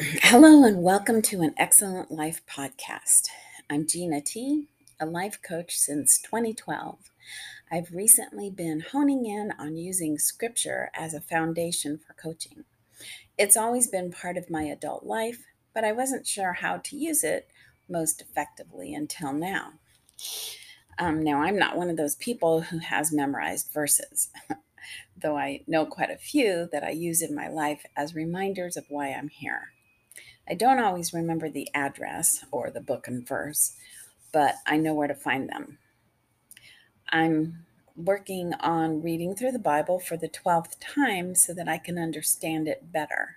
Hello, 0.00 0.62
and 0.62 0.80
welcome 0.80 1.22
to 1.22 1.42
an 1.42 1.54
Excellent 1.56 2.12
Life 2.12 2.42
podcast. 2.48 3.26
I'm 3.68 3.84
Gina 3.84 4.20
T, 4.20 4.68
a 5.00 5.06
life 5.06 5.42
coach 5.42 5.76
since 5.76 6.18
2012. 6.20 7.10
I've 7.72 7.90
recently 7.90 8.48
been 8.48 8.84
honing 8.92 9.26
in 9.26 9.52
on 9.58 9.76
using 9.76 10.16
scripture 10.16 10.90
as 10.94 11.14
a 11.14 11.20
foundation 11.20 11.98
for 11.98 12.12
coaching. 12.12 12.62
It's 13.36 13.56
always 13.56 13.88
been 13.88 14.12
part 14.12 14.36
of 14.36 14.48
my 14.48 14.62
adult 14.62 15.04
life, 15.04 15.42
but 15.74 15.82
I 15.82 15.90
wasn't 15.90 16.28
sure 16.28 16.52
how 16.52 16.76
to 16.76 16.96
use 16.96 17.24
it 17.24 17.48
most 17.88 18.20
effectively 18.20 18.94
until 18.94 19.32
now. 19.32 19.72
Um, 20.96 21.24
now, 21.24 21.42
I'm 21.42 21.58
not 21.58 21.76
one 21.76 21.90
of 21.90 21.96
those 21.96 22.14
people 22.14 22.60
who 22.60 22.78
has 22.78 23.12
memorized 23.12 23.72
verses, 23.72 24.28
though 25.20 25.36
I 25.36 25.62
know 25.66 25.86
quite 25.86 26.10
a 26.10 26.16
few 26.16 26.68
that 26.70 26.84
I 26.84 26.90
use 26.90 27.20
in 27.20 27.34
my 27.34 27.48
life 27.48 27.84
as 27.96 28.14
reminders 28.14 28.76
of 28.76 28.84
why 28.88 29.08
I'm 29.08 29.28
here. 29.28 29.72
I 30.48 30.54
don't 30.54 30.78
always 30.78 31.12
remember 31.12 31.48
the 31.50 31.68
address 31.74 32.44
or 32.50 32.70
the 32.70 32.80
book 32.80 33.06
and 33.06 33.26
verse, 33.26 33.76
but 34.32 34.56
I 34.66 34.76
know 34.76 34.94
where 34.94 35.08
to 35.08 35.14
find 35.14 35.48
them. 35.48 35.78
I'm 37.10 37.66
working 37.96 38.54
on 38.60 39.02
reading 39.02 39.34
through 39.34 39.52
the 39.52 39.58
Bible 39.58 39.98
for 39.98 40.16
the 40.16 40.28
12th 40.28 40.76
time 40.80 41.34
so 41.34 41.52
that 41.52 41.68
I 41.68 41.78
can 41.78 41.98
understand 41.98 42.68
it 42.68 42.92
better. 42.92 43.36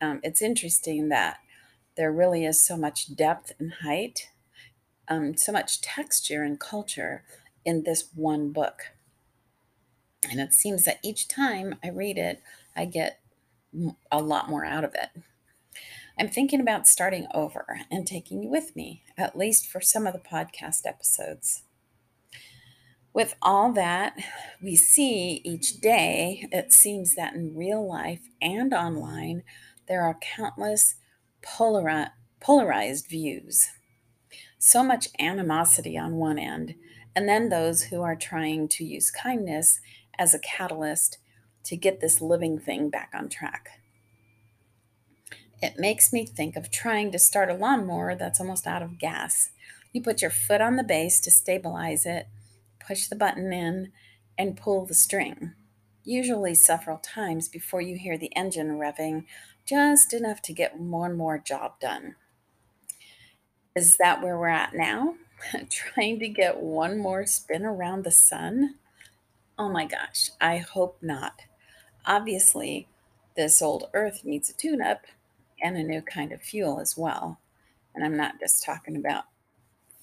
Um, 0.00 0.20
it's 0.22 0.42
interesting 0.42 1.08
that 1.08 1.38
there 1.96 2.12
really 2.12 2.44
is 2.44 2.62
so 2.62 2.76
much 2.76 3.14
depth 3.14 3.52
and 3.58 3.72
height, 3.82 4.28
um, 5.08 5.36
so 5.36 5.52
much 5.52 5.80
texture 5.80 6.42
and 6.42 6.58
culture 6.58 7.24
in 7.64 7.84
this 7.84 8.08
one 8.14 8.50
book. 8.50 8.92
And 10.30 10.40
it 10.40 10.52
seems 10.52 10.84
that 10.84 11.00
each 11.02 11.28
time 11.28 11.76
I 11.82 11.88
read 11.88 12.18
it, 12.18 12.42
I 12.76 12.84
get 12.84 13.20
a 14.10 14.22
lot 14.22 14.48
more 14.48 14.64
out 14.64 14.84
of 14.84 14.94
it. 14.94 15.22
I'm 16.18 16.28
thinking 16.28 16.60
about 16.60 16.86
starting 16.86 17.26
over 17.32 17.80
and 17.90 18.06
taking 18.06 18.42
you 18.42 18.50
with 18.50 18.76
me, 18.76 19.02
at 19.16 19.36
least 19.36 19.66
for 19.66 19.80
some 19.80 20.06
of 20.06 20.12
the 20.12 20.18
podcast 20.18 20.86
episodes. 20.86 21.62
With 23.14 23.34
all 23.42 23.72
that 23.72 24.16
we 24.62 24.76
see 24.76 25.40
each 25.44 25.80
day, 25.80 26.48
it 26.50 26.72
seems 26.72 27.14
that 27.14 27.34
in 27.34 27.56
real 27.56 27.86
life 27.86 28.22
and 28.40 28.72
online, 28.72 29.42
there 29.86 30.02
are 30.02 30.18
countless 30.20 30.96
polari- 31.42 32.10
polarized 32.40 33.08
views. 33.08 33.68
So 34.58 34.82
much 34.82 35.08
animosity 35.18 35.98
on 35.98 36.16
one 36.16 36.38
end, 36.38 36.74
and 37.14 37.28
then 37.28 37.48
those 37.48 37.84
who 37.84 38.00
are 38.02 38.16
trying 38.16 38.68
to 38.68 38.84
use 38.84 39.10
kindness 39.10 39.80
as 40.18 40.32
a 40.32 40.38
catalyst 40.38 41.18
to 41.64 41.76
get 41.76 42.00
this 42.00 42.20
living 42.20 42.58
thing 42.58 42.88
back 42.88 43.10
on 43.14 43.28
track. 43.28 43.81
It 45.62 45.78
makes 45.78 46.12
me 46.12 46.26
think 46.26 46.56
of 46.56 46.72
trying 46.72 47.12
to 47.12 47.20
start 47.20 47.48
a 47.48 47.54
lawnmower 47.54 48.16
that's 48.16 48.40
almost 48.40 48.66
out 48.66 48.82
of 48.82 48.98
gas. 48.98 49.50
You 49.92 50.02
put 50.02 50.20
your 50.20 50.30
foot 50.32 50.60
on 50.60 50.74
the 50.74 50.82
base 50.82 51.20
to 51.20 51.30
stabilize 51.30 52.04
it, 52.04 52.26
push 52.84 53.06
the 53.06 53.14
button 53.14 53.52
in, 53.52 53.92
and 54.36 54.56
pull 54.56 54.84
the 54.84 54.94
string, 54.94 55.52
usually 56.02 56.56
several 56.56 56.98
times 56.98 57.48
before 57.48 57.80
you 57.80 57.96
hear 57.96 58.18
the 58.18 58.34
engine 58.34 58.70
revving, 58.76 59.24
just 59.64 60.12
enough 60.12 60.42
to 60.42 60.52
get 60.52 60.80
one 60.80 61.16
more 61.16 61.38
job 61.38 61.78
done. 61.78 62.16
Is 63.76 63.98
that 63.98 64.20
where 64.20 64.36
we're 64.36 64.48
at 64.48 64.74
now? 64.74 65.14
Trying 65.70 66.18
to 66.18 66.28
get 66.28 66.58
one 66.58 66.98
more 66.98 67.24
spin 67.24 67.64
around 67.64 68.02
the 68.02 68.10
sun? 68.10 68.74
Oh 69.56 69.68
my 69.68 69.86
gosh, 69.86 70.30
I 70.40 70.56
hope 70.56 70.98
not. 71.00 71.42
Obviously, 72.04 72.88
this 73.36 73.62
old 73.62 73.88
Earth 73.94 74.24
needs 74.24 74.50
a 74.50 74.54
tune 74.54 74.82
up, 74.82 75.04
and 75.62 75.76
a 75.76 75.82
new 75.82 76.02
kind 76.02 76.32
of 76.32 76.42
fuel 76.42 76.80
as 76.80 76.96
well. 76.96 77.38
And 77.94 78.04
I'm 78.04 78.16
not 78.16 78.40
just 78.40 78.64
talking 78.64 78.96
about 78.96 79.24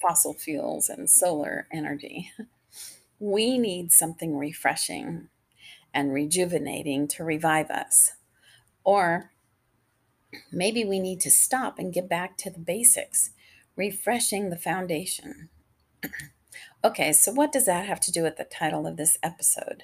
fossil 0.01 0.33
fuels 0.33 0.89
and 0.89 1.09
solar 1.09 1.67
energy. 1.71 2.31
We 3.21 3.57
need 3.57 3.91
something 3.91 4.37
refreshing 4.37 5.27
and 5.93 6.13
rejuvenating 6.13 7.05
to 7.09 7.23
revive 7.25 7.69
us. 7.69 8.13
Or 8.85 9.31
maybe 10.53 10.85
we 10.85 10.99
need 10.99 11.19
to 11.21 11.29
stop 11.29 11.79
and 11.79 11.93
get 11.93 12.07
back 12.07 12.37
to 12.37 12.49
the 12.49 12.59
basics, 12.59 13.31
refreshing 13.75 14.49
the 14.49 14.57
foundation. 14.57 15.49
okay, 16.83 17.11
so 17.11 17.33
what 17.33 17.51
does 17.51 17.65
that 17.65 17.85
have 17.85 17.99
to 18.01 18.11
do 18.11 18.23
with 18.23 18.37
the 18.37 18.45
title 18.45 18.87
of 18.87 18.95
this 18.95 19.17
episode? 19.21 19.83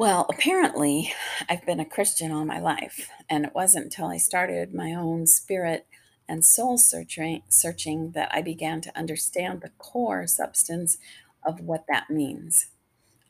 Well, 0.00 0.24
apparently, 0.30 1.12
I've 1.46 1.66
been 1.66 1.78
a 1.78 1.84
Christian 1.84 2.32
all 2.32 2.46
my 2.46 2.58
life, 2.58 3.10
and 3.28 3.44
it 3.44 3.54
wasn't 3.54 3.84
until 3.84 4.06
I 4.06 4.16
started 4.16 4.72
my 4.72 4.94
own 4.94 5.26
spirit 5.26 5.86
and 6.26 6.42
soul 6.42 6.78
searching, 6.78 7.42
searching 7.50 8.12
that 8.12 8.30
I 8.32 8.40
began 8.40 8.80
to 8.80 8.98
understand 8.98 9.60
the 9.60 9.68
core 9.76 10.26
substance 10.26 10.96
of 11.44 11.60
what 11.60 11.84
that 11.86 12.08
means. 12.08 12.70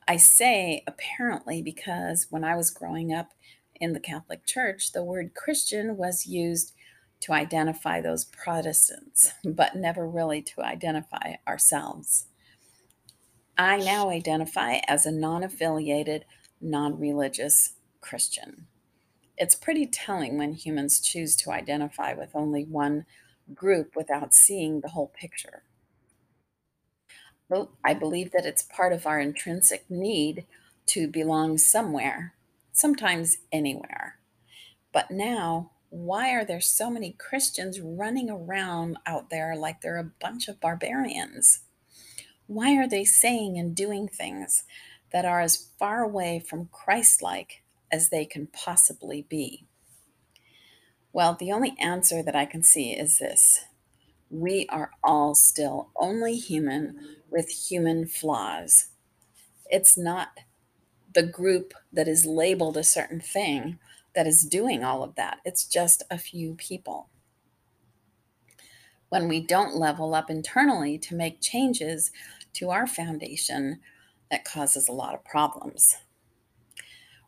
I 0.07 0.15
say 0.15 0.85
apparently 0.87 1.61
because 1.61 2.27
when 2.29 2.45
I 2.45 2.55
was 2.55 2.71
growing 2.71 3.11
up 3.11 3.31
in 3.75 3.91
the 3.91 3.99
Catholic 3.99 4.45
Church, 4.45 4.93
the 4.93 5.03
word 5.03 5.33
Christian 5.33 5.97
was 5.97 6.25
used 6.25 6.71
to 7.19 7.33
identify 7.33 7.99
those 7.99 8.23
Protestants, 8.23 9.33
but 9.43 9.75
never 9.75 10.07
really 10.07 10.41
to 10.43 10.61
identify 10.61 11.33
ourselves. 11.45 12.27
I 13.57 13.75
now 13.75 14.09
identify 14.09 14.79
as 14.87 15.05
a 15.05 15.11
non 15.11 15.43
affiliated 15.43 16.23
non 16.61 16.99
religious 16.99 17.73
Christian. 18.01 18.67
It's 19.37 19.55
pretty 19.55 19.85
telling 19.87 20.37
when 20.37 20.53
humans 20.53 20.99
choose 20.99 21.35
to 21.37 21.51
identify 21.51 22.13
with 22.13 22.35
only 22.35 22.63
one 22.63 23.05
group 23.53 23.95
without 23.95 24.33
seeing 24.33 24.81
the 24.81 24.89
whole 24.89 25.07
picture. 25.07 25.63
Well, 27.49 27.71
I 27.83 27.93
believe 27.93 28.31
that 28.31 28.45
it's 28.45 28.63
part 28.63 28.93
of 28.93 29.05
our 29.05 29.19
intrinsic 29.19 29.89
need 29.89 30.45
to 30.87 31.07
belong 31.07 31.57
somewhere, 31.57 32.33
sometimes 32.71 33.37
anywhere. 33.51 34.19
But 34.93 35.11
now, 35.11 35.71
why 35.89 36.31
are 36.31 36.45
there 36.45 36.61
so 36.61 36.89
many 36.89 37.11
Christians 37.11 37.81
running 37.81 38.29
around 38.29 38.97
out 39.05 39.29
there 39.29 39.55
like 39.55 39.81
they're 39.81 39.97
a 39.97 40.11
bunch 40.21 40.47
of 40.47 40.61
barbarians? 40.61 41.61
Why 42.47 42.77
are 42.77 42.87
they 42.87 43.03
saying 43.03 43.57
and 43.57 43.75
doing 43.75 44.07
things 44.07 44.63
that 45.11 45.25
are 45.25 45.41
as 45.41 45.69
far 45.77 46.03
away 46.03 46.39
from 46.39 46.69
Christ 46.71 47.21
like 47.21 47.63
as 47.91 48.09
they 48.09 48.25
can 48.25 48.47
possibly 48.47 49.25
be? 49.29 49.65
Well, 51.13 51.35
the 51.39 51.51
only 51.51 51.75
answer 51.79 52.23
that 52.23 52.35
I 52.35 52.45
can 52.45 52.63
see 52.63 52.91
is 52.91 53.17
this 53.17 53.65
we 54.29 54.65
are 54.69 54.91
all 55.03 55.35
still 55.35 55.89
only 55.97 56.37
human 56.37 57.17
with 57.29 57.49
human 57.49 58.07
flaws. 58.07 58.87
It's 59.69 59.97
not 59.97 60.29
the 61.13 61.23
group 61.23 61.73
that 61.91 62.07
is 62.07 62.25
labeled 62.25 62.77
a 62.77 62.83
certain 62.83 63.19
thing 63.19 63.77
that 64.15 64.27
is 64.27 64.43
doing 64.43 64.83
all 64.83 65.03
of 65.03 65.15
that, 65.15 65.39
it's 65.45 65.65
just 65.65 66.03
a 66.11 66.17
few 66.17 66.55
people. 66.55 67.09
When 69.09 69.27
we 69.27 69.45
don't 69.45 69.75
level 69.75 70.13
up 70.13 70.29
internally 70.29 70.97
to 70.99 71.15
make 71.15 71.41
changes 71.41 72.11
to 72.53 72.69
our 72.69 72.87
foundation, 72.87 73.79
that 74.31 74.45
causes 74.45 74.87
a 74.87 74.93
lot 74.93 75.13
of 75.13 75.23
problems. 75.23 75.97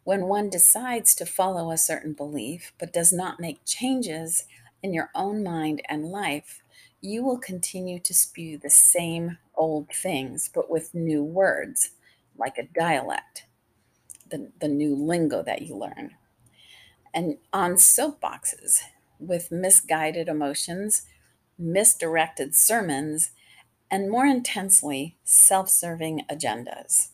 When 0.03 0.27
one 0.27 0.49
decides 0.49 1.13
to 1.15 1.25
follow 1.25 1.69
a 1.69 1.77
certain 1.77 2.13
belief 2.13 2.73
but 2.79 2.93
does 2.93 3.13
not 3.13 3.39
make 3.39 3.65
changes 3.65 4.45
in 4.81 4.93
your 4.93 5.09
own 5.13 5.43
mind 5.43 5.81
and 5.87 6.05
life, 6.05 6.61
you 7.01 7.23
will 7.23 7.37
continue 7.37 7.99
to 7.99 8.13
spew 8.13 8.57
the 8.57 8.69
same 8.69 9.37
old 9.55 9.89
things 9.89 10.49
but 10.53 10.69
with 10.69 10.95
new 10.95 11.23
words, 11.23 11.91
like 12.37 12.57
a 12.57 12.63
dialect, 12.63 13.45
the, 14.29 14.51
the 14.59 14.67
new 14.67 14.95
lingo 14.95 15.43
that 15.43 15.61
you 15.61 15.75
learn. 15.77 16.15
And 17.13 17.37
on 17.51 17.73
soapboxes 17.73 18.79
with 19.19 19.51
misguided 19.51 20.27
emotions, 20.27 21.03
misdirected 21.57 22.55
sermons, 22.55 23.31
and 23.93 24.09
more 24.09 24.25
intensely, 24.25 25.15
self 25.23 25.69
serving 25.69 26.21
agendas. 26.27 27.09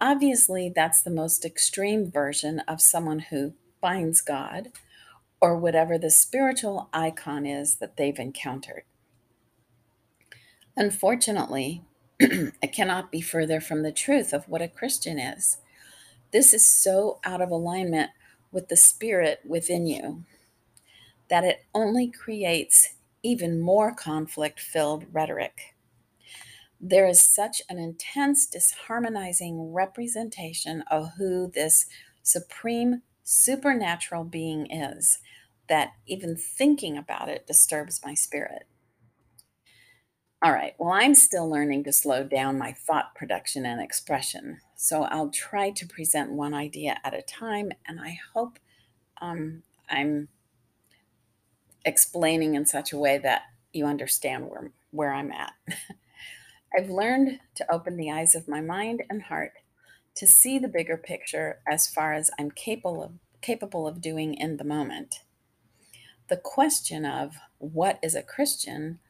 Obviously, 0.00 0.68
that's 0.74 1.00
the 1.00 1.12
most 1.12 1.44
extreme 1.44 2.10
version 2.10 2.58
of 2.66 2.80
someone 2.80 3.20
who 3.20 3.54
finds 3.80 4.20
God 4.20 4.72
or 5.40 5.56
whatever 5.56 5.96
the 5.96 6.10
spiritual 6.10 6.88
icon 6.92 7.46
is 7.46 7.76
that 7.76 7.96
they've 7.96 8.18
encountered. 8.18 8.82
Unfortunately, 10.76 11.84
it 12.18 12.72
cannot 12.72 13.12
be 13.12 13.20
further 13.20 13.60
from 13.60 13.84
the 13.84 13.92
truth 13.92 14.32
of 14.32 14.48
what 14.48 14.60
a 14.60 14.66
Christian 14.66 15.20
is. 15.20 15.58
This 16.32 16.52
is 16.52 16.66
so 16.66 17.20
out 17.22 17.40
of 17.40 17.52
alignment 17.52 18.10
with 18.50 18.66
the 18.66 18.76
spirit 18.76 19.38
within 19.46 19.86
you 19.86 20.24
that 21.28 21.44
it 21.44 21.64
only 21.72 22.10
creates 22.10 22.94
even 23.24 23.60
more 23.60 23.92
conflict 23.92 24.60
filled 24.60 25.06
rhetoric. 25.10 25.74
There 26.80 27.08
is 27.08 27.22
such 27.22 27.62
an 27.68 27.78
intense, 27.78 28.46
disharmonizing 28.46 29.72
representation 29.74 30.84
of 30.90 31.12
who 31.16 31.50
this 31.50 31.86
supreme 32.22 33.02
supernatural 33.22 34.24
being 34.24 34.70
is 34.70 35.18
that 35.68 35.92
even 36.06 36.36
thinking 36.36 36.98
about 36.98 37.28
it 37.28 37.46
disturbs 37.46 38.02
my 38.04 38.12
spirit. 38.12 38.64
All 40.42 40.52
right, 40.52 40.74
well, 40.78 40.92
I'm 40.92 41.14
still 41.14 41.48
learning 41.48 41.84
to 41.84 41.92
slow 41.92 42.22
down 42.22 42.58
my 42.58 42.72
thought 42.72 43.14
production 43.14 43.64
and 43.64 43.80
expression. 43.80 44.58
So 44.76 45.04
I'll 45.04 45.30
try 45.30 45.70
to 45.70 45.86
present 45.86 46.32
one 46.32 46.52
idea 46.52 46.98
at 47.02 47.14
a 47.14 47.22
time, 47.22 47.72
and 47.86 47.98
I 47.98 48.18
hope 48.34 48.58
um, 49.22 49.62
I'm 49.88 50.28
explaining 51.84 52.54
in 52.54 52.66
such 52.66 52.92
a 52.92 52.98
way 52.98 53.18
that 53.18 53.42
you 53.72 53.86
understand 53.86 54.48
where, 54.48 54.72
where 54.90 55.12
I'm 55.12 55.32
at. 55.32 55.52
I've 56.76 56.90
learned 56.90 57.38
to 57.56 57.72
open 57.72 57.96
the 57.96 58.10
eyes 58.10 58.34
of 58.34 58.48
my 58.48 58.60
mind 58.60 59.02
and 59.08 59.22
heart 59.22 59.52
to 60.16 60.26
see 60.26 60.58
the 60.58 60.68
bigger 60.68 60.96
picture 60.96 61.58
as 61.66 61.88
far 61.88 62.14
as 62.14 62.30
I'm 62.38 62.50
capable 62.50 63.02
of, 63.02 63.12
capable 63.40 63.86
of 63.86 64.00
doing 64.00 64.34
in 64.34 64.56
the 64.56 64.64
moment. 64.64 65.20
The 66.28 66.36
question 66.36 67.04
of 67.04 67.36
what 67.58 67.98
is 68.02 68.14
a 68.14 68.22
Christian 68.22 69.00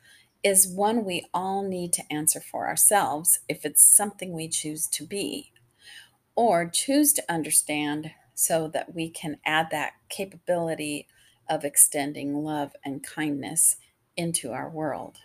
is 0.42 0.68
one 0.68 1.04
we 1.04 1.26
all 1.32 1.62
need 1.62 1.92
to 1.94 2.12
answer 2.12 2.40
for 2.40 2.66
ourselves 2.66 3.40
if 3.48 3.64
it's 3.64 3.82
something 3.82 4.32
we 4.32 4.48
choose 4.48 4.86
to 4.88 5.06
be, 5.06 5.52
or 6.34 6.68
choose 6.68 7.12
to 7.14 7.32
understand 7.32 8.10
so 8.34 8.68
that 8.68 8.94
we 8.94 9.08
can 9.08 9.38
add 9.46 9.68
that 9.70 9.92
capability 10.08 11.06
of 11.48 11.64
extending 11.64 12.34
love 12.44 12.74
and 12.84 13.02
kindness 13.02 13.76
into 14.16 14.52
our 14.52 14.68
world. 14.68 15.18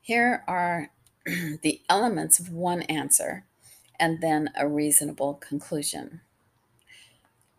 Here 0.00 0.42
are 0.48 0.90
the 1.26 1.82
elements 1.88 2.38
of 2.38 2.52
one 2.52 2.82
answer 2.82 3.44
and 4.00 4.20
then 4.20 4.50
a 4.56 4.68
reasonable 4.68 5.34
conclusion. 5.34 6.20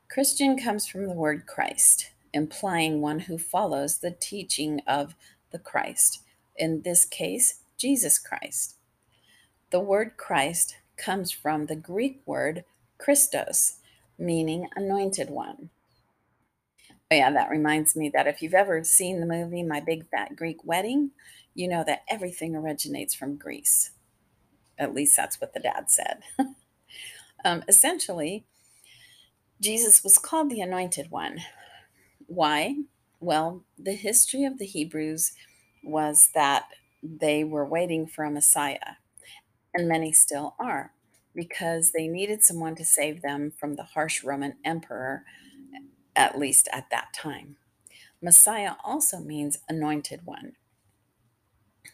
Christian 0.10 0.58
comes 0.58 0.88
from 0.88 1.08
the 1.08 1.14
word 1.14 1.46
Christ, 1.46 2.12
implying 2.34 3.02
one 3.02 3.20
who 3.20 3.38
follows 3.38 4.00
the 4.00 4.12
teaching 4.12 4.82
of 4.88 5.16
the 5.52 5.60
Christ, 5.60 6.24
in 6.58 6.82
this 6.82 7.06
case, 7.06 7.62
Jesus 7.78 8.18
Christ. 8.18 8.76
The 9.70 9.80
word 9.80 10.18
Christ 10.18 10.78
comes 10.98 11.32
from 11.32 11.68
the 11.68 11.76
Greek 11.76 12.22
word 12.26 12.64
Christos, 12.98 13.76
meaning 14.18 14.68
anointed 14.76 15.30
one. 15.30 15.70
Oh, 17.12 17.16
yeah, 17.16 17.32
that 17.32 17.50
reminds 17.50 17.96
me 17.96 18.10
that 18.14 18.28
if 18.28 18.42
you've 18.42 18.54
ever 18.54 18.84
seen 18.84 19.20
the 19.20 19.26
movie 19.26 19.64
My 19.64 19.80
Big 19.80 20.08
Fat 20.10 20.36
Greek 20.36 20.58
Wedding, 20.64 21.12
you 21.56 21.68
know 21.68 21.84
that 21.88 22.04
everything 22.10 22.56
originates 22.56 23.16
from 23.16 23.38
Greece. 23.38 23.92
At 24.78 24.94
least 24.96 25.18
that's 25.18 25.42
what 25.42 25.54
the 25.54 25.62
dad 25.62 25.92
said. 25.92 26.22
um, 27.46 27.64
essentially, 27.68 28.46
Jesus 29.62 30.04
was 30.04 30.18
called 30.20 30.50
the 30.50 30.62
Anointed 30.62 31.12
One. 31.12 31.40
Why? 32.28 32.76
Well, 33.20 33.64
the 33.78 33.94
history 33.94 34.46
of 34.46 34.60
the 34.60 34.66
Hebrews 34.68 35.34
was 35.84 36.30
that 36.36 36.66
they 37.04 37.44
were 37.44 37.66
waiting 37.66 38.08
for 38.08 38.26
a 38.26 38.32
Messiah, 38.32 38.98
and 39.74 39.88
many 39.90 40.14
still 40.14 40.56
are, 40.60 40.94
because 41.36 41.92
they 41.94 42.08
needed 42.08 42.44
someone 42.44 42.76
to 42.76 42.86
save 42.86 43.22
them 43.22 43.52
from 43.60 43.76
the 43.76 43.84
harsh 43.84 44.24
Roman 44.24 44.56
emperor, 44.66 45.24
at 46.16 46.38
least 46.38 46.68
at 46.72 46.90
that 46.92 47.14
time. 47.14 47.58
Messiah 48.22 48.74
also 48.84 49.20
means 49.20 49.60
anointed 49.70 50.26
one, 50.26 50.54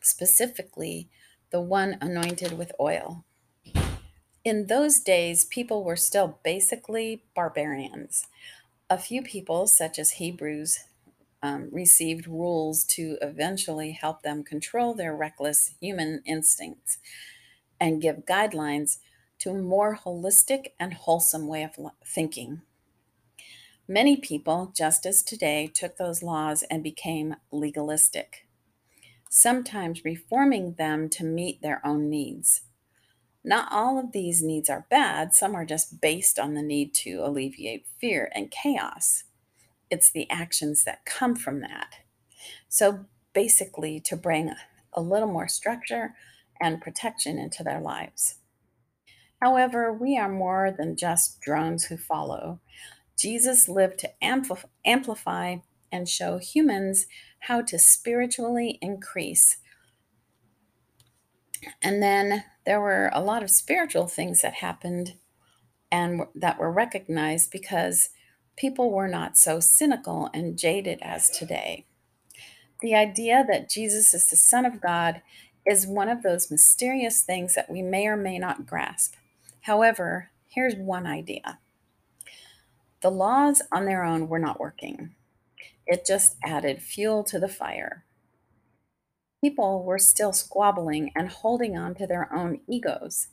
specifically, 0.02 1.10
the 1.52 1.62
one 1.62 1.98
anointed 2.02 2.58
with 2.58 2.72
oil. 2.80 3.24
In 4.44 4.68
those 4.68 5.00
days, 5.00 5.46
people 5.46 5.84
were 5.84 5.96
still 5.96 6.40
basically 6.44 7.24
barbarians. 7.36 8.28
A 8.90 8.98
few 8.98 9.22
people, 9.22 9.68
such 9.68 9.98
as 9.98 10.12
Hebrews, 10.12 10.80
um, 11.42 11.70
received 11.72 12.28
rules 12.28 12.84
to 12.86 13.18
eventually 13.22 13.92
help 13.92 14.24
them 14.24 14.44
control 14.44 14.94
their 14.94 15.16
reckless 15.16 15.76
human 15.80 16.22
instincts 16.26 16.98
and 17.80 18.02
give 18.02 18.26
guidelines 18.26 18.98
to 19.40 19.52
a 19.52 19.54
more 19.54 20.00
holistic 20.04 20.72
and 20.80 20.94
wholesome 20.94 21.48
way 21.48 21.64
of 21.64 21.76
thinking. 22.06 22.62
Many 23.88 24.18
people, 24.18 24.72
just 24.76 25.06
as 25.06 25.22
today, 25.22 25.68
took 25.68 25.98
those 25.98 26.24
laws 26.24 26.64
and 26.70 26.84
became 26.84 27.36
legalistic, 27.52 28.48
sometimes 29.30 30.06
reforming 30.06 30.74
them 30.74 31.10
to 31.10 31.24
meet 31.24 31.62
their 31.62 31.86
own 31.86 32.10
needs. 32.10 32.62
Not 33.44 33.68
all 33.72 34.00
of 34.00 34.12
these 34.12 34.42
needs 34.42 34.70
are 34.70 34.88
bad, 34.90 35.34
some 35.34 35.56
are 35.56 35.66
just 35.66 36.02
based 36.02 36.40
on 36.40 36.56
the 36.56 36.64
need 36.64 36.96
to 36.96 37.22
alleviate 37.24 37.86
fear 38.00 38.32
and 38.34 38.50
chaos 38.50 39.24
it's 39.90 40.12
the 40.12 40.30
actions 40.30 40.84
that 40.84 41.06
come 41.06 41.36
from 41.36 41.62
that. 41.62 41.96
So 42.70 43.06
basically, 43.34 44.00
to 44.02 44.16
bring 44.16 44.54
a 44.94 45.02
little 45.02 45.32
more 45.32 45.48
structure 45.48 46.16
and 46.62 46.82
protection 46.82 47.38
into 47.38 47.64
their 47.64 47.82
lives. 47.82 48.36
However, 49.42 49.94
we 49.94 50.18
are 50.18 50.30
more 50.30 50.74
than 50.76 50.96
just 50.96 51.42
drones 51.42 51.86
who 51.86 51.98
follow. 51.98 52.60
Jesus 53.18 53.70
lived 53.70 54.00
to 54.00 54.12
ampl- 54.22 54.66
amplify 54.86 55.58
and 55.92 56.10
show 56.10 56.38
humans 56.38 57.08
how 57.40 57.62
to 57.62 57.80
spiritually 57.80 58.78
increase. 58.82 59.58
And 61.82 62.02
then 62.02 62.44
there 62.66 62.82
were 62.82 63.10
a 63.14 63.22
lot 63.22 63.44
of 63.44 63.50
spiritual 63.50 64.08
things 64.08 64.42
that 64.42 64.56
happened 64.56 65.14
and 65.92 66.24
that 66.36 66.60
were 66.60 66.72
recognized 66.72 67.52
because 67.52 68.10
people 68.58 68.92
were 68.92 69.08
not 69.08 69.38
so 69.38 69.60
cynical 69.60 70.30
and 70.34 70.58
jaded 70.58 71.00
as 71.02 71.30
today. 71.30 71.86
The 72.82 72.96
idea 72.96 73.46
that 73.48 73.70
Jesus 73.70 74.14
is 74.14 74.30
the 74.30 74.36
Son 74.36 74.66
of 74.66 74.82
God 74.82 75.22
is 75.66 75.88
one 75.88 76.10
of 76.10 76.22
those 76.22 76.52
mysterious 76.52 77.22
things 77.22 77.56
that 77.56 77.70
we 77.70 77.82
may 77.82 78.08
or 78.08 78.18
may 78.18 78.38
not 78.38 78.68
grasp. 78.68 79.16
However, 79.62 80.30
here's 80.48 80.76
one 80.76 81.08
idea 81.08 81.60
the 83.06 83.12
laws 83.12 83.62
on 83.72 83.86
their 83.86 84.04
own 84.04 84.28
were 84.28 84.40
not 84.40 84.60
working, 84.60 85.14
it 85.86 86.08
just 86.08 86.38
added 86.44 86.82
fuel 86.82 87.24
to 87.24 87.38
the 87.38 87.48
fire. 87.48 88.04
People 89.42 89.84
were 89.84 90.00
still 90.00 90.34
squabbling 90.34 91.12
and 91.16 91.30
holding 91.30 91.78
on 91.78 91.94
to 91.94 92.08
their 92.08 92.34
own 92.34 92.62
egos. 92.68 93.28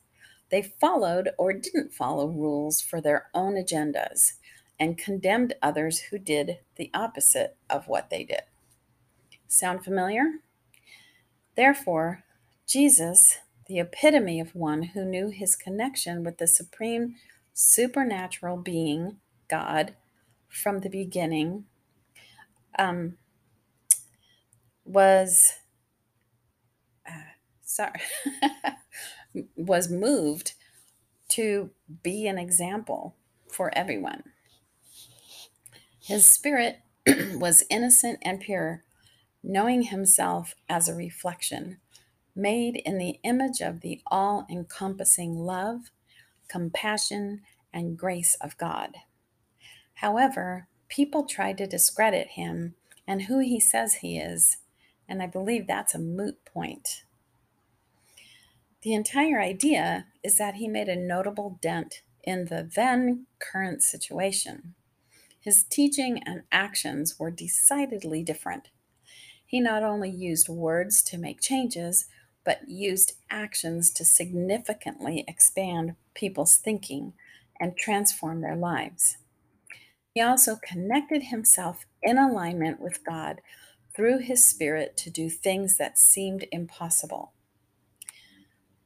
They 0.51 0.61
followed 0.61 1.31
or 1.39 1.55
didn't 1.55 1.95
follow 1.95 2.27
rules 2.27 2.83
for 2.83 3.01
their 3.01 3.29
own 3.33 3.55
agendas 3.55 4.33
and 4.79 4.99
condemned 4.99 5.55
others 5.63 6.01
who 6.01 6.19
did 6.19 6.59
the 6.77 6.91
opposite 6.93 7.57
of 7.71 7.89
what 7.89 8.11
they 8.11 8.25
did. 8.25 8.43
Sound 9.49 9.85
familiar? 9.85 10.33
Therefore, 11.57 12.25
Jesus, 12.67 13.39
the 13.69 13.79
epitome 13.79 14.39
of 14.39 14.55
one 14.55 14.83
who 14.83 15.03
knew 15.03 15.31
his 15.31 15.57
connection 15.57 16.25
with 16.25 16.37
the 16.37 16.47
supreme 16.47 17.15
supernatural 17.55 18.59
being, 18.59 19.17
God, 19.53 19.95
from 20.49 20.81
the 20.81 20.89
beginning, 20.89 21.67
um, 22.79 23.19
was 24.87 25.53
uh, 27.07 27.33
sorry 27.63 28.01
was 29.55 29.91
moved 29.91 30.55
to 31.29 31.69
be 32.03 32.27
an 32.27 32.39
example 32.39 33.15
for 33.51 33.71
everyone. 33.77 34.23
His 36.01 36.25
spirit 36.25 36.79
was 37.35 37.65
innocent 37.69 38.21
and 38.23 38.41
pure, 38.41 38.85
knowing 39.43 39.83
himself 39.83 40.55
as 40.67 40.89
a 40.89 40.95
reflection, 40.95 41.77
made 42.35 42.77
in 42.87 42.97
the 42.97 43.19
image 43.23 43.61
of 43.61 43.83
the 43.83 44.01
all 44.07 44.47
encompassing 44.51 45.41
love, 45.41 45.91
compassion, 46.49 47.43
and 47.71 47.99
grace 47.99 48.35
of 48.41 48.57
God. 48.57 48.97
However, 50.03 50.67
people 50.89 51.23
try 51.23 51.53
to 51.53 51.65
discredit 51.65 52.31
him 52.31 52.75
and 53.07 53.23
who 53.23 53.39
he 53.39 53.61
says 53.61 53.95
he 53.95 54.19
is, 54.19 54.57
and 55.09 55.23
I 55.23 55.29
believe 55.29 55.69
that's 55.69 55.95
a 55.95 56.01
moot 56.01 56.45
point. 56.45 57.05
The 58.83 58.95
entire 58.95 59.41
idea 59.41 60.07
is 60.25 60.39
that 60.39 60.57
he 60.57 60.67
made 60.67 60.89
a 60.89 60.97
notable 60.97 61.57
dent 61.63 62.03
in 62.25 62.47
the 62.47 62.69
then 62.75 63.27
current 63.39 63.85
situation. 63.85 64.75
His 65.41 65.63
teaching 65.63 66.21
and 66.27 66.43
actions 66.51 67.17
were 67.21 67.31
decidedly 67.31 68.25
different. 68.25 68.71
He 69.47 69.61
not 69.61 69.85
only 69.85 70.11
used 70.11 70.49
words 70.49 71.01
to 71.05 71.19
make 71.19 71.41
changes, 71.41 72.07
but 72.43 72.69
used 72.69 73.13
actions 73.31 73.93
to 73.93 74.05
significantly 74.05 75.25
expand 75.29 75.95
people's 76.13 76.57
thinking 76.57 77.13
and 77.61 77.77
transform 77.77 78.41
their 78.41 78.57
lives. 78.57 79.19
He 80.15 80.21
also 80.21 80.57
connected 80.57 81.25
himself 81.25 81.87
in 82.03 82.19
alignment 82.19 82.81
with 82.81 83.05
God 83.05 83.41
through 83.95 84.19
his 84.19 84.45
spirit 84.45 84.97
to 84.99 85.11
do 85.11 85.31
things 85.31 85.77
that 85.79 85.99
seemed 85.99 86.47
impossible. 86.53 87.33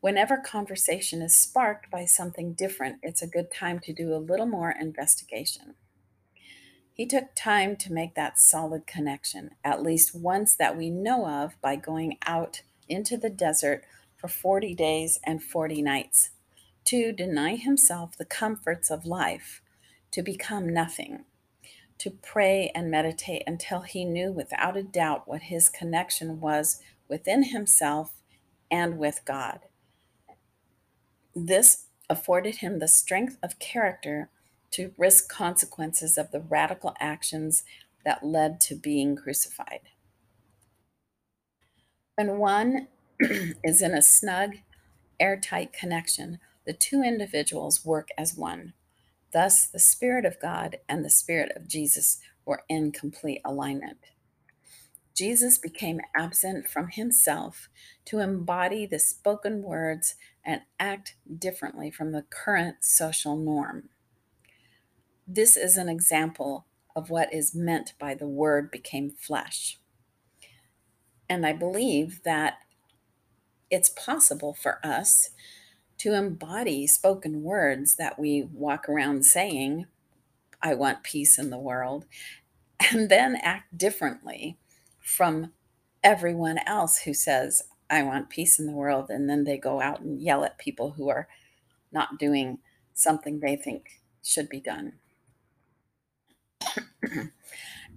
Whenever 0.01 0.37
conversation 0.37 1.23
is 1.23 1.37
sparked 1.37 1.91
by 1.91 2.05
something 2.05 2.53
different, 2.53 2.99
it's 3.03 3.23
a 3.23 3.27
good 3.27 3.51
time 3.51 3.81
to 3.81 3.93
do 3.93 4.15
a 4.15 4.19
little 4.19 4.47
more 4.47 4.71
investigation. 4.71 5.75
He 6.93 7.07
took 7.07 7.35
time 7.35 7.77
to 7.77 7.93
make 7.93 8.15
that 8.15 8.39
solid 8.39 8.87
connection, 8.87 9.51
at 9.65 9.83
least 9.83 10.15
once 10.15 10.55
that 10.55 10.77
we 10.77 10.91
know 10.91 11.27
of, 11.27 11.61
by 11.61 11.77
going 11.77 12.19
out 12.25 12.63
into 12.89 13.17
the 13.17 13.29
desert 13.29 13.85
for 14.17 14.29
40 14.29 14.75
days 14.75 15.19
and 15.25 15.43
40 15.43 15.83
nights 15.83 16.31
to 16.85 17.13
deny 17.13 17.57
himself 17.57 18.17
the 18.17 18.25
comforts 18.25 18.91
of 18.91 19.05
life, 19.05 19.61
to 20.17 20.23
become 20.23 20.67
nothing, 20.67 21.27
to 21.99 22.11
pray 22.11 22.73
and 22.75 22.91
meditate 22.91 23.43
until 23.47 23.83
he 23.83 24.03
knew 24.03 24.33
without 24.33 24.75
a 24.75 24.83
doubt 24.83 25.29
what 25.29 25.43
his 25.43 25.69
connection 25.69 26.41
was 26.41 26.81
within 27.07 27.43
himself 27.43 28.15
and 28.71 28.97
with 28.97 29.21
God. 29.27 29.61
This 31.35 31.89
afforded 32.09 32.57
him 32.57 32.79
the 32.79 32.89
strength 32.89 33.37
of 33.43 33.59
character 33.59 34.31
to 34.71 34.95
risk 34.97 35.29
consequences 35.29 36.17
of 36.17 36.31
the 36.31 36.41
radical 36.41 36.95
actions 36.99 37.63
that 38.07 38.25
led 38.25 38.59
to 38.61 38.75
being 38.75 39.17
crucified. 39.17 39.81
When 42.15 42.39
one 42.39 42.89
is 43.63 43.83
in 43.83 43.93
a 43.93 44.01
snug, 44.01 44.55
airtight 45.21 45.75
connection, 45.75 46.39
the 46.65 46.73
two 46.73 47.03
individuals 47.03 47.85
work 47.85 48.09
as 48.17 48.35
one. 48.35 48.73
Thus, 49.33 49.67
the 49.67 49.79
Spirit 49.79 50.25
of 50.25 50.41
God 50.41 50.79
and 50.89 51.05
the 51.05 51.11
Spirit 51.11 51.53
of 51.57 51.69
Jesus 51.69 52.21
were 52.45 52.63
in 52.69 52.93
complete 52.93 53.41
alignment. 53.45 53.99
Jesus 55.17 55.57
became 55.57 56.01
absent 56.15 56.69
from 56.69 56.89
himself 56.89 57.69
to 58.05 58.21
embody 58.21 58.87
the 58.87 58.99
spoken 58.99 59.63
words 59.63 60.15
and 60.45 60.61
act 60.79 61.17
differently 61.39 61.91
from 61.91 62.13
the 62.13 62.25
current 62.29 62.77
social 62.83 63.37
norm. 63.37 63.89
This 65.27 65.57
is 65.57 65.77
an 65.77 65.89
example 65.89 66.67
of 66.95 67.11
what 67.11 67.33
is 67.33 67.55
meant 67.55 67.95
by 67.99 68.15
the 68.15 68.29
word 68.29 68.71
became 68.71 69.11
flesh. 69.11 69.79
And 71.29 71.45
I 71.45 71.53
believe 71.53 72.23
that 72.25 72.59
it's 73.71 73.89
possible 73.89 74.55
for 74.55 74.79
us 74.85 75.31
to 75.99 76.15
embody 76.15 76.87
spoken 76.87 77.43
words 77.43 77.97
that 77.97 78.19
we 78.19 78.43
walk 78.53 78.89
around 78.89 79.25
saying, 79.25 79.87
I 80.63 80.75
want 80.75 81.03
peace 81.03 81.39
in 81.39 81.51
the 81.51 81.59
world, 81.59 82.07
and 82.93 83.09
then 83.09 83.37
act 83.43 83.77
differently 83.79 84.59
from 85.01 85.53
everyone 86.03 86.59
else 86.67 86.99
who 86.99 87.15
says, 87.15 87.65
I 87.89 88.03
want 88.03 88.31
peace 88.31 88.59
in 88.59 88.67
the 88.67 88.73
world. 88.73 89.11
And 89.11 89.29
then 89.29 89.45
they 89.45 89.59
go 89.59 89.81
out 89.81 90.01
and 90.01 90.21
yell 90.21 90.45
at 90.45 90.59
people 90.59 90.93
who 90.93 91.09
are 91.09 91.29
not 91.93 92.19
doing 92.19 92.59
something 92.95 93.41
they 93.41 93.57
think 93.57 94.01
should 94.23 94.49
be 94.49 94.61
done. 94.61 94.95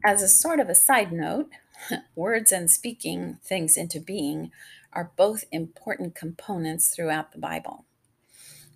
As 0.04 0.22
a 0.22 0.28
sort 0.28 0.60
of 0.60 0.70
a 0.70 0.76
side 0.76 1.12
note, 1.12 1.50
words 2.16 2.52
and 2.52 2.70
speaking 2.70 3.38
things 3.44 3.76
into 3.76 4.00
being 4.00 4.52
are 4.94 5.12
both 5.16 5.44
important 5.52 6.16
components 6.16 6.96
throughout 6.96 7.32
the 7.32 7.40
Bible. 7.40 7.86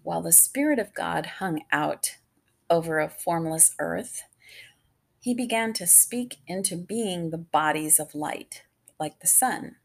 While 0.04 0.22
the 0.22 0.34
Spirit 0.34 0.80
of 0.80 0.94
God 0.94 1.26
hung 1.40 1.64
out 1.72 2.18
over 2.70 3.00
a 3.00 3.10
formless 3.10 3.74
earth, 3.80 4.24
he 5.22 5.34
began 5.34 5.72
to 5.74 5.88
speak 5.88 6.40
into 6.46 6.76
being 6.76 7.30
the 7.30 7.38
bodies 7.38 8.00
of 8.02 8.14
light, 8.14 8.64
like 9.00 9.22
the 9.22 9.28
sun, 9.28 9.78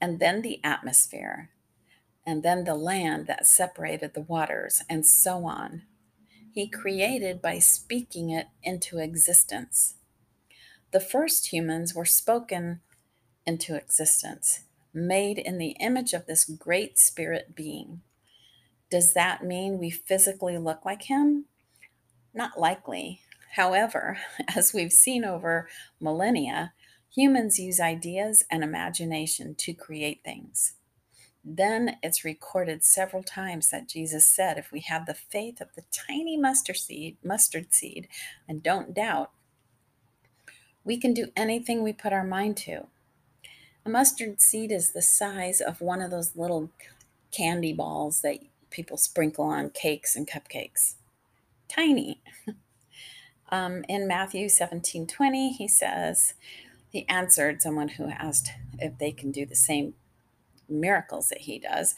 and 0.00 0.18
then 0.18 0.42
the 0.42 0.60
atmosphere, 0.64 1.50
and 2.26 2.42
then 2.42 2.64
the 2.64 2.74
land 2.74 3.28
that 3.28 3.46
separated 3.46 4.14
the 4.14 4.20
waters, 4.20 4.82
and 4.90 5.06
so 5.06 5.46
on. 5.46 5.82
He 6.52 6.68
created 6.68 7.40
by 7.40 7.60
speaking 7.60 8.30
it 8.30 8.48
into 8.64 8.98
existence. 8.98 9.94
The 10.90 10.98
first 10.98 11.52
humans 11.52 11.94
were 11.94 12.04
spoken 12.04 12.80
into 13.46 13.76
existence, 13.76 14.64
made 14.92 15.38
in 15.38 15.58
the 15.58 15.76
image 15.78 16.12
of 16.12 16.26
this 16.26 16.44
great 16.44 16.98
spirit 16.98 17.54
being. 17.54 18.02
Does 18.90 19.14
that 19.14 19.44
mean 19.44 19.78
we 19.78 19.90
physically 19.90 20.58
look 20.58 20.84
like 20.84 21.02
him? 21.02 21.46
Not 22.34 22.58
likely. 22.58 23.20
However, 23.54 24.18
as 24.56 24.74
we've 24.74 24.92
seen 24.92 25.24
over 25.24 25.68
millennia, 26.00 26.72
humans 27.14 27.58
use 27.58 27.80
ideas 27.80 28.44
and 28.50 28.62
imagination 28.62 29.54
to 29.56 29.72
create 29.72 30.22
things. 30.24 30.74
Then 31.42 31.96
it's 32.02 32.24
recorded 32.24 32.84
several 32.84 33.22
times 33.22 33.70
that 33.70 33.88
Jesus 33.88 34.26
said, 34.26 34.58
if 34.58 34.70
we 34.70 34.80
have 34.80 35.06
the 35.06 35.14
faith 35.14 35.60
of 35.60 35.68
the 35.74 35.84
tiny 35.90 36.36
mustard 36.36 36.76
seed, 36.76 37.16
mustard 37.24 37.72
seed 37.72 38.08
and 38.46 38.62
don't 38.62 38.92
doubt, 38.92 39.30
we 40.84 40.98
can 40.98 41.14
do 41.14 41.28
anything 41.36 41.82
we 41.82 41.92
put 41.92 42.12
our 42.12 42.24
mind 42.24 42.56
to. 42.58 42.86
A 43.86 43.88
mustard 43.88 44.40
seed 44.40 44.70
is 44.70 44.92
the 44.92 45.02
size 45.02 45.60
of 45.60 45.80
one 45.80 46.02
of 46.02 46.10
those 46.10 46.36
little 46.36 46.70
candy 47.32 47.72
balls 47.72 48.20
that 48.20 48.38
people 48.70 48.96
sprinkle 48.96 49.44
on 49.44 49.70
cakes 49.70 50.16
and 50.16 50.28
cupcakes. 50.28 50.94
Tiny. 51.68 52.22
Um, 53.52 53.84
in 53.88 54.06
Matthew 54.06 54.48
17 54.48 55.08
20, 55.08 55.52
he 55.54 55.66
says, 55.66 56.34
He 56.88 57.04
answered 57.08 57.60
someone 57.60 57.88
who 57.88 58.08
asked 58.08 58.52
if 58.78 58.96
they 58.98 59.10
can 59.10 59.32
do 59.32 59.44
the 59.44 59.56
same 59.56 59.94
miracles 60.68 61.28
that 61.28 61.40
he 61.40 61.58
does. 61.58 61.94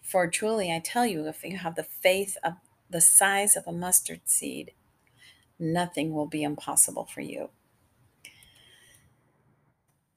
For 0.00 0.26
truly 0.26 0.72
I 0.72 0.80
tell 0.82 1.04
you, 1.04 1.26
if 1.28 1.44
you 1.44 1.58
have 1.58 1.74
the 1.74 1.82
faith 1.82 2.36
of 2.42 2.54
the 2.88 3.00
size 3.00 3.56
of 3.56 3.64
a 3.66 3.72
mustard 3.72 4.22
seed, 4.24 4.72
nothing 5.58 6.14
will 6.14 6.26
be 6.26 6.42
impossible 6.42 7.08
for 7.12 7.20
you. 7.20 7.50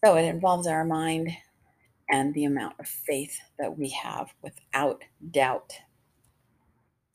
So 0.05 0.15
it 0.15 0.23
involves 0.23 0.67
our 0.67 0.85
mind 0.85 1.31
and 2.09 2.33
the 2.33 2.45
amount 2.45 2.79
of 2.79 2.87
faith 2.87 3.39
that 3.57 3.77
we 3.77 3.89
have 3.89 4.29
without 4.41 5.03
doubt. 5.29 5.73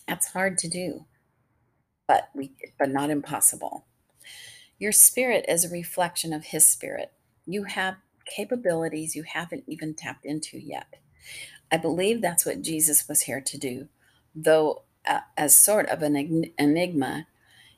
That's 0.06 0.32
hard 0.32 0.58
to 0.58 0.68
do 0.68 1.06
but 2.06 2.28
we 2.34 2.52
but 2.78 2.90
not 2.90 3.10
impossible. 3.10 3.84
Your 4.78 4.92
spirit 4.92 5.44
is 5.48 5.64
a 5.64 5.70
reflection 5.70 6.32
of 6.32 6.46
his 6.46 6.66
spirit. 6.66 7.12
You 7.46 7.64
have 7.64 7.96
capabilities 8.26 9.14
you 9.14 9.22
haven't 9.22 9.64
even 9.66 9.94
tapped 9.94 10.24
into 10.24 10.58
yet. 10.58 10.96
I 11.70 11.76
believe 11.76 12.20
that's 12.20 12.46
what 12.46 12.62
Jesus 12.62 13.08
was 13.08 13.22
here 13.22 13.40
to 13.40 13.58
do. 13.58 13.88
Though 14.34 14.82
uh, 15.06 15.20
as 15.36 15.56
sort 15.56 15.88
of 15.88 16.02
an 16.02 16.16
enigma, 16.58 17.26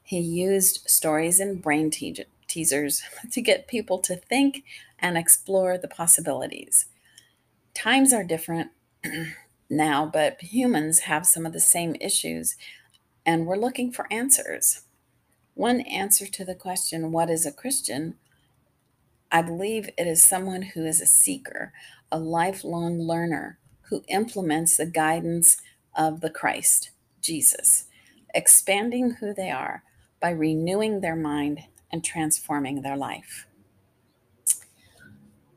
he 0.03 0.19
used 0.21 0.89
stories 0.89 1.41
and 1.41 1.61
brain 1.61 1.91
te- 1.91 2.25
teasers 2.47 3.03
to 3.33 3.41
get 3.41 3.69
people 3.69 3.99
to 4.01 4.17
think 4.17 4.65
and 4.99 5.19
explore 5.19 5.77
the 5.79 5.89
possibilities. 5.89 6.87
Times 7.75 8.13
are 8.13 8.25
different 8.25 8.71
now, 9.69 10.07
but 10.07 10.41
humans 10.41 11.01
have 11.01 11.27
some 11.27 11.47
of 11.47 11.53
the 11.53 11.61
same 11.61 11.97
issues 12.01 12.57
and 13.27 13.47
we're 13.47 13.57
looking 13.57 13.93
for 13.93 14.11
answers. 14.11 14.83
One 15.55 15.81
answer 15.81 16.27
to 16.27 16.45
the 16.45 16.55
question, 16.55 17.11
What 17.13 17.29
is 17.29 17.45
a 17.45 17.53
Christian? 17.53 18.15
I 19.33 19.43
believe 19.43 19.91
it 19.99 20.07
is 20.07 20.23
someone 20.23 20.63
who 20.63 20.87
is 20.87 21.01
a 21.01 21.07
seeker, 21.07 21.73
a 22.13 22.19
lifelong 22.19 23.01
learner 23.01 23.59
who 23.89 24.05
implements 24.09 24.77
the 24.77 24.87
guidance 24.87 25.57
of 25.97 26.21
the 26.21 26.31
Christ, 26.31 26.91
Jesus, 27.21 27.87
expanding 28.35 29.13
who 29.21 29.35
they 29.35 29.51
are 29.51 29.83
by 30.21 30.31
renewing 30.31 31.01
their 31.01 31.17
mind 31.17 31.61
and 31.91 32.05
transforming 32.05 32.83
their 32.83 32.97
life. 32.97 33.47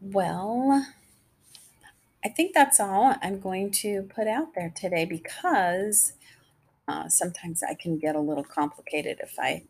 Well, 0.01 0.88
I 2.24 2.30
think 2.30 2.54
that's 2.54 2.80
all 2.80 3.16
I'm 3.22 3.40
going 3.40 3.72
to 3.72 4.04
put 4.04 4.28
out 4.28 4.54
there 4.54 4.74
today 4.76 5.06
because 5.06 6.14
uh, 6.88 7.08
sometimes 7.08 7.64
I 7.64 7.76
can 7.76 7.98
get 7.98 8.16
a 8.16 8.20
little 8.20 8.44
complicated 8.44 9.20
if 9.22 9.40
I 9.40 9.64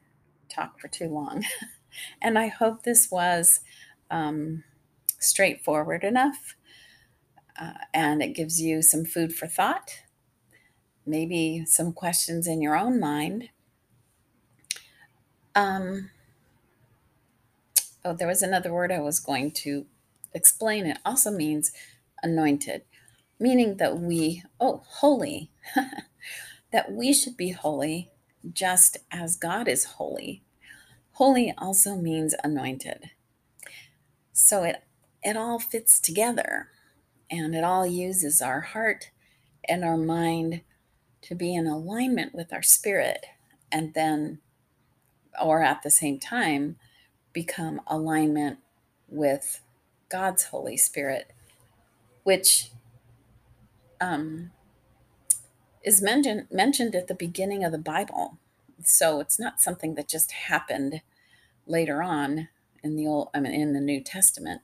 talk 0.50 0.80
for 0.80 0.88
too 0.88 1.10
long. 1.10 1.46
and 2.22 2.40
I 2.40 2.48
hope 2.48 2.84
this 2.84 3.12
was 3.12 3.60
um, 4.10 4.64
straightforward 5.20 6.04
enough 6.04 6.56
uh, 7.60 7.74
and 7.94 8.22
it 8.22 8.34
gives 8.34 8.62
you 8.62 8.82
some 8.82 9.04
food 9.04 9.34
for 9.34 9.46
thought, 9.46 10.02
maybe 11.06 11.66
some 11.66 11.92
questions 11.92 12.48
in 12.48 12.62
your 12.62 12.78
own 12.78 13.00
mind. 13.00 13.50
Um, 15.56 16.10
oh, 18.06 18.14
there 18.14 18.28
was 18.28 18.42
another 18.42 18.72
word 18.72 18.92
I 18.92 19.02
was 19.02 19.20
going 19.20 19.52
to 19.52 19.86
explain. 20.34 20.86
It 20.86 21.00
also 21.04 21.32
means 21.32 21.74
anointed, 22.24 22.84
meaning 23.40 23.78
that 23.78 24.00
we, 24.00 24.44
oh, 24.60 24.84
holy. 24.86 25.52
that 26.72 26.92
we 26.92 27.14
should 27.14 27.36
be 27.38 27.52
holy 27.52 28.10
just 28.54 28.98
as 29.12 29.36
God 29.36 29.68
is 29.68 29.86
holy. 29.86 30.44
Holy 31.14 31.54
also 31.58 31.96
means 31.96 32.36
anointed. 32.44 33.12
So 34.34 34.64
it 34.64 34.84
it 35.22 35.36
all 35.36 35.60
fits 35.60 36.00
together 36.00 36.70
and 37.30 37.54
it 37.54 37.64
all 37.64 37.86
uses 37.86 38.42
our 38.42 38.62
heart 38.62 39.12
and 39.68 39.84
our 39.84 39.98
mind 39.98 40.62
to 41.24 41.36
be 41.36 41.54
in 41.54 41.68
alignment 41.68 42.34
with 42.34 42.54
our 42.54 42.62
spirit 42.62 43.26
and 43.70 43.94
then 43.94 44.40
or 45.42 45.62
at 45.62 45.84
the 45.84 45.92
same 45.92 46.20
time 46.20 46.78
become 47.34 47.82
alignment 47.88 48.60
with 49.10 49.62
God's 50.10 50.46
Holy 50.46 50.78
Spirit, 50.78 51.34
which 52.24 52.72
um, 54.02 54.52
is 55.84 56.02
mentioned 56.02 56.48
mentioned 56.52 56.96
at 56.96 57.08
the 57.08 57.16
beginning 57.16 57.64
of 57.64 57.72
the 57.72 57.78
Bible. 57.78 58.38
So 58.84 59.20
it's 59.20 59.40
not 59.40 59.62
something 59.62 59.96
that 59.96 60.08
just 60.08 60.32
happened 60.32 61.02
later 61.66 62.02
on 62.02 62.50
in 62.84 62.96
the 62.96 63.08
old 63.08 63.30
I 63.34 63.40
mean 63.40 63.54
in 63.54 63.74
the 63.74 63.82
New 63.82 64.02
Testament. 64.02 64.62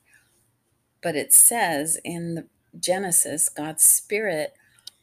But 1.01 1.15
it 1.15 1.33
says 1.33 2.00
in 2.03 2.35
the 2.35 2.47
Genesis, 2.79 3.50
God's 3.50 3.83
spirit 3.83 4.53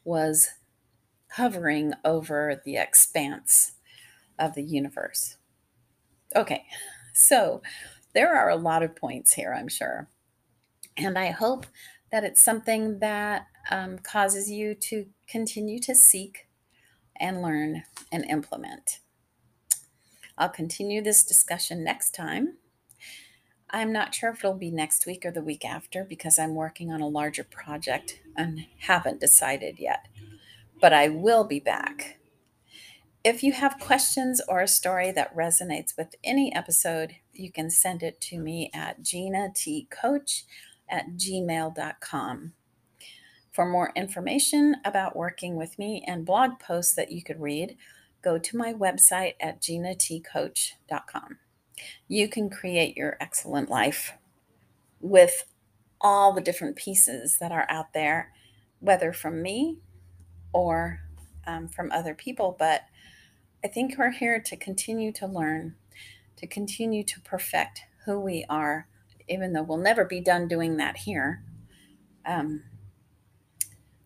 was 0.03 0.49
hovering 1.31 1.93
over 2.03 2.61
the 2.63 2.77
expanse 2.77 3.73
of 4.37 4.53
the 4.53 4.63
universe. 4.63 5.37
Okay, 6.35 6.65
so 7.13 7.61
there 8.13 8.35
are 8.35 8.49
a 8.49 8.55
lot 8.55 8.83
of 8.83 8.95
points 8.95 9.33
here, 9.33 9.53
I'm 9.53 9.67
sure. 9.67 10.07
And 10.97 11.17
I 11.17 11.31
hope 11.31 11.65
that 12.13 12.23
it's 12.23 12.43
something 12.43 12.99
that 12.99 13.47
um, 13.71 13.97
causes 13.97 14.47
you 14.47 14.75
to 14.75 15.07
continue 15.27 15.79
to 15.79 15.95
seek 15.95 16.47
and 17.19 17.41
learn 17.41 17.81
and 18.11 18.23
implement. 18.25 18.99
I'll 20.37 20.49
continue 20.49 21.01
this 21.01 21.23
discussion 21.23 21.83
next 21.83 22.13
time. 22.13 22.57
I'm 23.71 23.91
not 23.91 24.13
sure 24.13 24.29
if 24.29 24.43
it'll 24.43 24.53
be 24.53 24.69
next 24.69 25.07
week 25.07 25.25
or 25.25 25.31
the 25.31 25.41
week 25.41 25.65
after 25.65 26.03
because 26.03 26.37
I'm 26.37 26.53
working 26.53 26.91
on 26.91 27.01
a 27.01 27.07
larger 27.07 27.43
project 27.43 28.21
and 28.37 28.67
haven't 28.81 29.19
decided 29.19 29.79
yet. 29.79 30.07
But 30.79 30.93
I 30.93 31.09
will 31.09 31.45
be 31.45 31.59
back. 31.59 32.19
If 33.23 33.41
you 33.41 33.53
have 33.53 33.79
questions 33.79 34.39
or 34.47 34.61
a 34.61 34.67
story 34.67 35.11
that 35.13 35.35
resonates 35.35 35.97
with 35.97 36.13
any 36.23 36.53
episode, 36.53 37.13
you 37.31 37.51
can 37.51 37.71
send 37.71 38.03
it 38.03 38.21
to 38.21 38.37
me 38.37 38.69
at 38.71 39.01
ginatcoach 39.01 40.43
at 40.89 41.11
gmail.com. 41.17 42.53
For 43.51 43.65
more 43.65 43.91
information 43.95 44.77
about 44.83 45.15
working 45.15 45.55
with 45.55 45.77
me 45.77 46.03
and 46.07 46.25
blog 46.25 46.59
posts 46.59 46.95
that 46.95 47.11
you 47.11 47.23
could 47.23 47.39
read, 47.39 47.77
go 48.23 48.39
to 48.39 48.57
my 48.57 48.73
website 48.73 49.33
at 49.39 49.61
ginatcoach.com. 49.61 51.37
You 52.07 52.27
can 52.27 52.49
create 52.49 52.97
your 52.97 53.17
excellent 53.19 53.69
life 53.69 54.13
with 54.99 55.45
all 56.01 56.33
the 56.33 56.41
different 56.41 56.75
pieces 56.75 57.37
that 57.39 57.51
are 57.51 57.67
out 57.69 57.93
there, 57.93 58.31
whether 58.79 59.13
from 59.13 59.41
me 59.41 59.77
or 60.51 61.01
um, 61.45 61.67
from 61.67 61.91
other 61.91 62.15
people. 62.15 62.55
But 62.57 62.83
I 63.63 63.67
think 63.67 63.97
we're 63.97 64.11
here 64.11 64.39
to 64.39 64.57
continue 64.57 65.11
to 65.13 65.27
learn, 65.27 65.75
to 66.37 66.47
continue 66.47 67.03
to 67.03 67.21
perfect 67.21 67.81
who 68.05 68.19
we 68.19 68.45
are, 68.49 68.87
even 69.27 69.53
though 69.53 69.63
we'll 69.63 69.77
never 69.77 70.05
be 70.05 70.21
done 70.21 70.47
doing 70.47 70.77
that 70.77 70.97
here. 70.97 71.43
Um, 72.25 72.63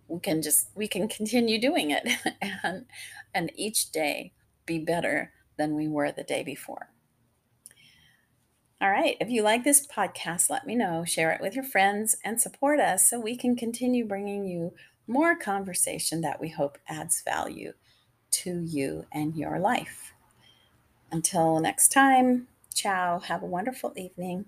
we 0.07 0.19
can 0.19 0.41
just 0.41 0.69
we 0.75 0.87
can 0.87 1.07
continue 1.07 1.59
doing 1.59 1.91
it 1.91 2.07
and 2.63 2.85
and 3.33 3.51
each 3.55 3.91
day 3.91 4.33
be 4.65 4.79
better 4.79 5.31
than 5.57 5.75
we 5.75 5.87
were 5.87 6.11
the 6.11 6.23
day 6.23 6.43
before. 6.43 6.89
All 8.79 8.91
right. 8.91 9.17
If 9.19 9.29
you 9.29 9.41
like 9.41 9.63
this 9.63 9.87
podcast 9.87 10.49
let 10.49 10.65
me 10.65 10.75
know 10.75 11.03
share 11.03 11.31
it 11.31 11.41
with 11.41 11.55
your 11.55 11.63
friends 11.63 12.15
and 12.23 12.41
support 12.41 12.79
us 12.79 13.09
so 13.09 13.19
we 13.19 13.35
can 13.35 13.55
continue 13.55 14.05
bringing 14.05 14.45
you 14.45 14.73
more 15.07 15.35
conversation 15.35 16.21
that 16.21 16.39
we 16.39 16.49
hope 16.49 16.77
adds 16.87 17.21
value 17.23 17.73
to 18.29 18.61
you 18.61 19.05
and 19.11 19.35
your 19.35 19.59
life. 19.59 20.13
Until 21.11 21.59
next 21.59 21.89
time 21.89 22.47
ciao. 22.73 23.19
Have 23.19 23.41
a 23.41 23.47
wonderful 23.47 23.93
evening 23.95 24.45